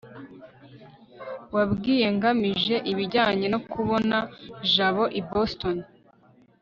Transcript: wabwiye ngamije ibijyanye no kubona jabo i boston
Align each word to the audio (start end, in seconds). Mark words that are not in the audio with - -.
wabwiye 1.55 2.07
ngamije 2.15 2.75
ibijyanye 2.91 3.47
no 3.53 3.59
kubona 3.71 4.17
jabo 4.73 5.03
i 5.19 5.21
boston 5.29 5.77